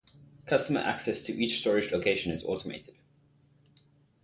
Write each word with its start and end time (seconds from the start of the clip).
Customer 0.47 0.79
access 0.79 1.21
to 1.21 1.31
each 1.39 1.59
storage 1.59 1.91
location 1.91 2.31
is 2.31 2.43
automated. 2.43 2.95